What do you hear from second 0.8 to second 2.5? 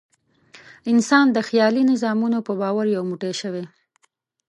انسان د خیالي نظامونو